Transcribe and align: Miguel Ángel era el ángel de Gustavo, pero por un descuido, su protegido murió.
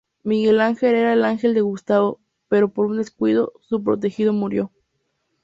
Miguel 0.23 0.61
Ángel 0.61 0.95
era 0.95 1.13
el 1.13 1.23
ángel 1.23 1.53
de 1.53 1.61
Gustavo, 1.61 2.19
pero 2.47 2.73
por 2.73 2.87
un 2.87 2.97
descuido, 2.97 3.53
su 3.61 3.83
protegido 3.83 4.33
murió. 4.33 4.71